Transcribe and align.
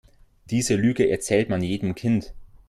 Diese 0.49 0.73
Lüge 0.77 1.11
erzählt 1.11 1.49
man 1.49 1.61
jedem 1.61 1.93
Kind. 1.93 2.33